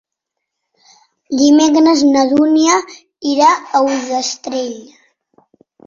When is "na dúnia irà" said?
2.09-3.53